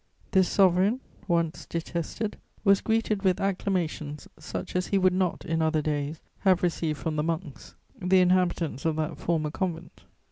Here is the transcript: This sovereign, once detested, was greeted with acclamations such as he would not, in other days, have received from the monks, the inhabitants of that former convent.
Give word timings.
This 0.31 0.49
sovereign, 0.49 0.99
once 1.27 1.67
detested, 1.67 2.39
was 2.63 2.81
greeted 2.81 3.21
with 3.21 3.39
acclamations 3.39 4.27
such 4.39 4.75
as 4.75 4.87
he 4.87 4.97
would 4.97 5.13
not, 5.13 5.45
in 5.45 5.61
other 5.61 5.83
days, 5.83 6.21
have 6.39 6.63
received 6.63 6.97
from 6.97 7.17
the 7.17 7.23
monks, 7.23 7.75
the 8.01 8.19
inhabitants 8.19 8.83
of 8.83 8.95
that 8.95 9.19
former 9.19 9.51
convent. 9.51 10.05